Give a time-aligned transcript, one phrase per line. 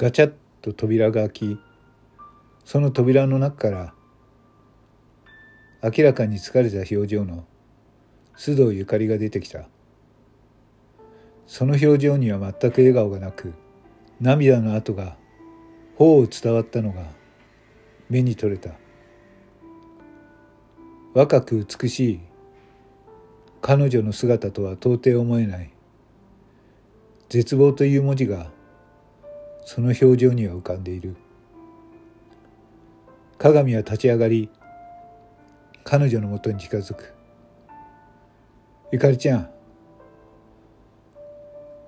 [0.00, 1.58] ガチャッと扉が開き
[2.64, 3.94] その扉の中から
[5.82, 7.44] 明らかに疲れた表情の
[8.34, 9.68] 須藤ゆかりが出てきた。
[11.46, 13.52] その表情には全く笑顔がなく
[14.22, 15.18] 涙の跡が
[15.96, 17.02] 頬を伝わったのが
[18.08, 18.70] 目に取れた。
[21.12, 22.20] 若く美しい
[23.60, 25.70] 彼女の姿とは到底思えない。
[27.28, 28.50] 絶望という文字が
[29.72, 31.14] その表情には浮かんでいる。
[33.38, 34.50] 鏡は立ち上がり
[35.84, 37.14] 彼女のもとに近づく。
[38.90, 39.50] ゆかりちゃん。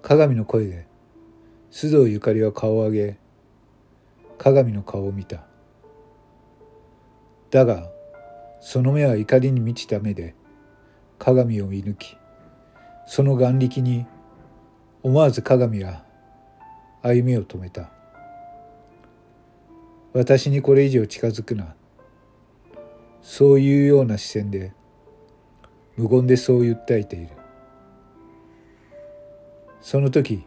[0.00, 0.86] 鏡の声で
[1.70, 3.18] 須藤ゆかりは顔を上げ
[4.38, 5.44] 鏡の顔を見た。
[7.50, 7.90] だが
[8.62, 10.34] その目は怒りに満ちた目で
[11.18, 12.16] 鏡を見抜き
[13.06, 14.06] その眼力に
[15.02, 16.05] 思わず鏡は
[17.06, 17.88] 歩みを止めた。
[20.12, 21.74] 私にこれ以上近づくな。
[23.22, 24.72] そういうような視線で
[25.96, 27.28] 無言でそう訴えている。
[29.80, 30.44] その時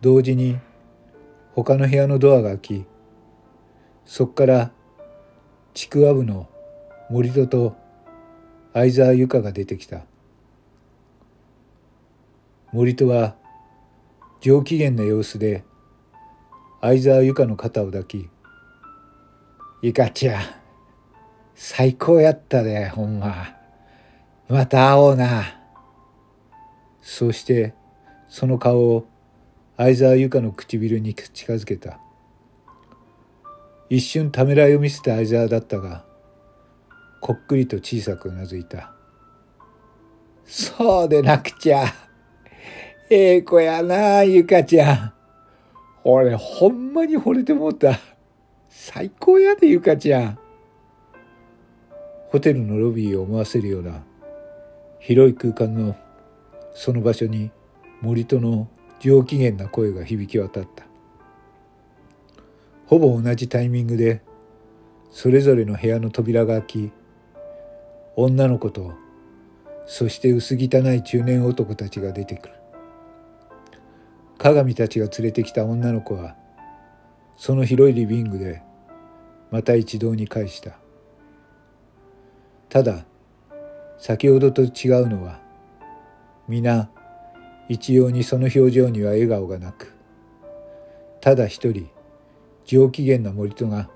[0.00, 0.58] 同時に
[1.54, 2.84] 他の部屋のドアが開き
[4.06, 4.70] そこから
[5.74, 6.48] ちくわぶの
[7.10, 7.76] 森戸と
[8.72, 10.04] 相沢由香が出てきた。
[12.72, 13.36] 森戸は
[14.44, 15.64] 上機嫌な様子で
[16.82, 18.28] 相沢由香の肩を抱き
[19.80, 20.42] 「ゆかちゃん
[21.54, 23.56] 最高やったでほんま。
[24.50, 25.44] また会おうな」
[27.00, 27.72] そうして
[28.28, 29.06] その顔を
[29.78, 31.98] 相沢由香の唇に近づけた。
[33.88, 36.04] 一瞬ためらいを見せた相沢だったが
[37.22, 38.92] こっくりと小さくうなずいた。
[40.44, 42.03] そうでなくちゃ。
[43.10, 45.12] ええ子やなゆかちゃん。
[46.04, 47.98] 俺ほんまに惚れてもうた。
[48.70, 50.38] 最高やでゆかちゃん。
[52.28, 54.02] ホテルのロビーを思わせるような
[55.00, 55.94] 広い空間の
[56.74, 57.50] その場所に
[58.00, 58.68] 森との
[59.00, 60.86] 上機嫌な声が響き渡った。
[62.86, 64.22] ほぼ同じタイミングで
[65.10, 66.92] それぞれの部屋の扉が開き
[68.16, 68.94] 女の子と
[69.86, 72.54] そして薄汚い中年男たちが出てくる。
[74.38, 76.36] 鏡たちが連れてきた女の子は
[77.36, 78.62] その広いリビングで
[79.50, 80.78] また一堂に会した。
[82.68, 83.04] ただ
[83.98, 84.66] 先ほどと違
[85.02, 85.40] うのは
[86.48, 86.90] 皆
[87.68, 89.94] 一様にその表情には笑顔がなく
[91.20, 91.88] ただ一人
[92.64, 93.88] 上機嫌な森戸が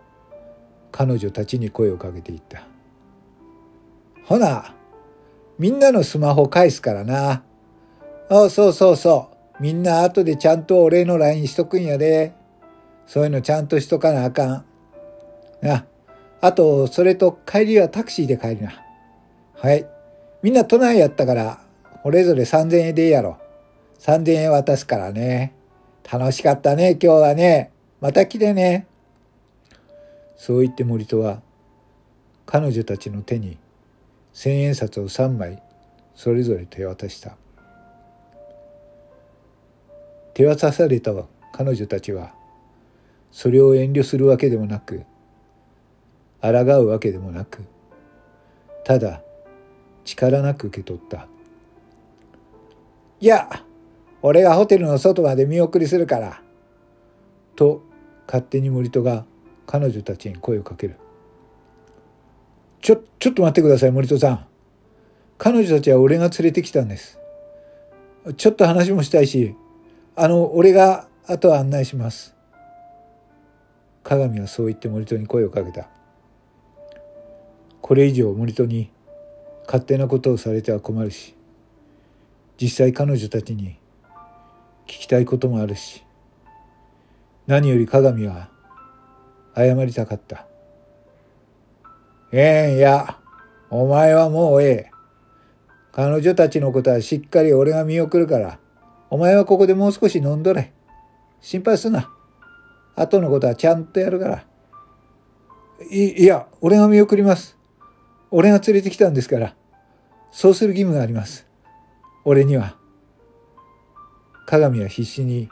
[0.92, 2.66] 彼女たちに声をかけていった
[4.24, 4.74] ほな
[5.58, 7.42] みんなのスマホ返すからな。
[8.30, 9.37] あそうそうそう。
[9.60, 12.32] みんな後でちゃんとお礼の LINE しとくんやで
[13.06, 14.64] そういうのちゃんとしとかなあかん
[15.60, 15.86] な
[16.40, 18.72] あとそれと帰りはタクシーで帰りな
[19.54, 19.86] はい
[20.42, 21.60] みんな都内やったから
[22.02, 23.38] それぞれ3000円でいいやろ
[23.98, 25.52] 3000円渡すからね。
[26.10, 27.70] 楽しかったね、今日はね。
[28.00, 28.86] また来てね。
[30.36, 31.42] そう言って森戸は、
[32.46, 33.58] 彼女たちの手に
[34.32, 35.60] 千円札を3枚
[36.14, 37.36] それぞれ手渡した。
[40.38, 41.12] 手渡された
[41.50, 42.32] 彼女たちは、
[43.32, 45.02] それを遠慮するわけでもなく、
[46.40, 46.50] 抗
[46.80, 47.64] うわけでもなく、
[48.84, 49.20] ただ
[50.04, 51.26] 力なく受け取った。
[53.18, 53.64] いや、
[54.22, 56.40] 俺がホテルの外まで見送りするから。
[57.56, 57.82] と
[58.28, 59.24] 勝手に森戸が
[59.66, 60.98] 彼女たちに声をかける。
[62.80, 64.46] ちょ、ちょっと待ってください森戸さん。
[65.36, 67.18] 彼女たちは俺が連れてきたんです。
[68.36, 69.56] ちょっと話もしたいし、
[70.18, 72.34] あの、俺が後は案内します。
[74.02, 75.88] 鏡はそう言って森戸に声をかけた。
[77.80, 78.90] これ以上森戸に
[79.66, 81.34] 勝手なことをされては困るし、
[82.60, 83.78] 実際彼女たちに
[84.88, 86.02] 聞きたいこともあるし
[87.46, 88.48] 何より鏡は
[89.54, 90.46] 謝りたかった
[92.32, 93.18] ええんや
[93.70, 94.90] お前はもうええ
[95.92, 98.58] 彼女たちのことはしっかり俺が見送るから
[99.10, 100.72] お前はここでもう少し飲んどれ。
[101.40, 102.10] 心配すな。
[102.96, 104.44] 後のことはちゃんとやるから。
[105.90, 107.56] いいや俺が見送ります。
[108.30, 109.54] 俺が連れてきたんですから。
[110.30, 111.46] そうする義務があります。
[112.24, 112.76] 俺には。
[114.46, 115.48] 鏡は必死に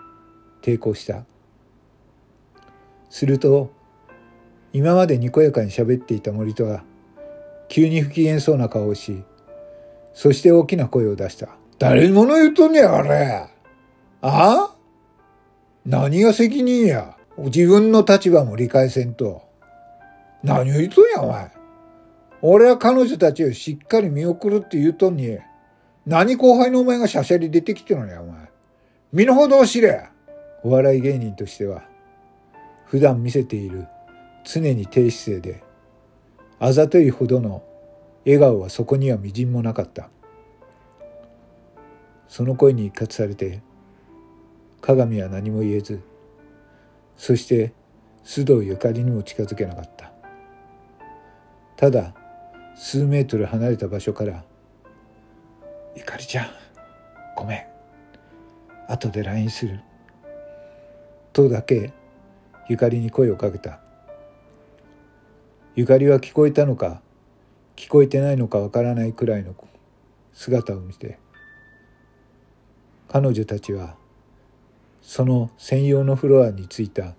[0.62, 1.24] 抵抗した。
[3.08, 3.72] すると
[4.72, 6.84] 今までにこやかに喋っていた森戸は
[7.68, 9.22] 急に不機嫌そうな顔をし
[10.12, 13.48] そして大きな声を出した「誰に物言うとんねやあれ
[14.22, 14.70] あ？
[14.70, 14.74] あ
[15.84, 17.16] 何が責任や？
[17.38, 19.42] 自分の立場も理解せんと。
[20.42, 21.50] 何を言うとんや、お前。
[22.40, 25.38] 俺は彼女たちをしっかり見送るって言うとんに、
[26.06, 28.48] 何後輩のお前がしゃしゃり出てきてるのや、お前。
[29.12, 30.08] 身の程を知れ。
[30.62, 31.82] お笑い芸人としては、
[32.86, 33.86] 普段見せている
[34.44, 35.62] 常に低姿勢で、
[36.58, 37.62] あざといほどの
[38.24, 40.08] 笑顔はそこにはみじんもなかった。
[42.28, 43.62] その声に一喝されて、
[44.80, 46.00] 鏡は何も言えず、
[47.16, 47.72] そして
[48.24, 50.12] 須藤ゆかりにも近づけなかった。
[51.76, 52.14] ただ、
[52.74, 54.44] 数メートル離れた場所から、
[55.94, 56.46] ゆかりちゃん、
[57.36, 57.66] ごめん。
[58.88, 59.80] 後で LINE する。
[61.32, 61.92] とだけ、
[62.68, 63.80] ゆかりに声をかけた。
[65.74, 67.02] ゆかりは聞こえたのか、
[67.76, 69.54] 聞こえてないのかわからないくらいの
[70.32, 71.18] 姿を見て、
[73.08, 73.96] 彼女たちは
[75.00, 77.14] その専用のフロアに着いた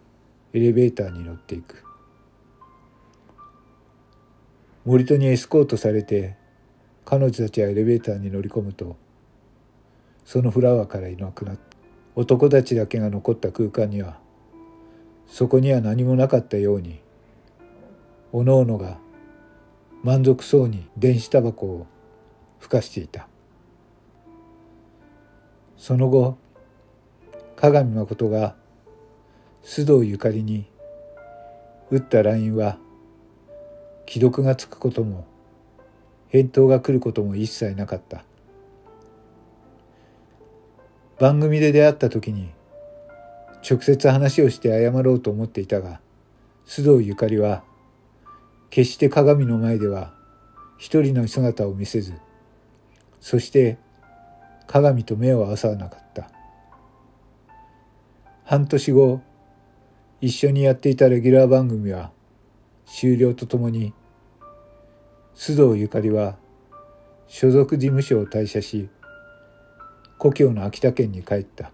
[0.54, 1.84] エレベーターに乗っていく。
[4.88, 6.38] 森戸にエスコートされて
[7.04, 8.96] 彼女たちはエレベーターに乗り込むと
[10.24, 11.62] そのフラワーからいなくなった
[12.16, 14.18] 男たちだけが残った空間には
[15.28, 17.02] そこには何もなかったように
[18.32, 18.98] おのおのが
[20.04, 21.88] 満足そうに電子タバコを
[22.60, 23.28] ふかしていた。
[25.78, 26.38] その後
[27.56, 28.56] 鏡誠が
[29.64, 30.66] 須藤ゆかりに
[31.92, 32.78] 打った LINE は
[34.08, 35.26] 既読がつくことも
[36.30, 38.24] 返答が来ることも一切なかった。
[41.20, 42.50] 番組で出会った時に
[43.68, 46.00] 直接話をして謝ろうと思っていたが
[46.68, 47.64] 須藤ゆかりは
[48.70, 50.14] 決して鏡の前では
[50.78, 52.14] 一人の姿を見せず
[53.20, 53.80] そして
[54.68, 56.30] 鏡と目を合わさなかった。
[58.44, 59.22] 半年後
[60.22, 62.12] 一緒にやっていたレギュラー番組は
[62.86, 63.94] 終了とともに
[65.36, 66.38] 須藤ゆかりは
[67.28, 68.90] 所属事務所を退社し
[70.18, 71.72] 故郷の秋田県に帰った。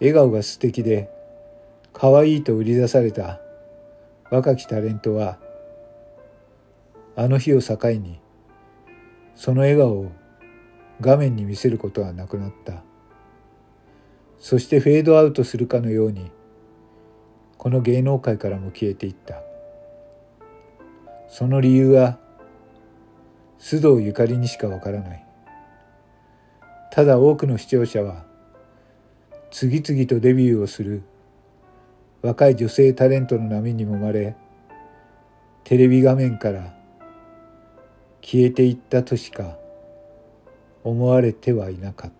[0.00, 1.10] 笑顔が素敵で
[1.92, 3.38] 可愛いと売り出された
[4.30, 5.38] 若きタレントは
[7.16, 8.18] あの日を境に
[9.34, 10.12] その笑顔を
[11.00, 12.82] 画面に見せることはなくなった。
[14.38, 16.30] そしてフェードアウトするかのように
[17.58, 19.42] この芸能界からも消えていった。
[21.28, 22.18] その理由は
[23.58, 25.26] 須藤ゆかりにしかわからない。
[26.90, 28.24] ただ多くの視聴者は
[29.50, 31.02] 次々とデビューをする
[32.22, 34.36] 若い女性タレントの波にもまれ
[35.64, 36.74] テレビ画面から
[38.22, 39.56] 消えていったとしか
[40.84, 42.19] 思われてはいなかった。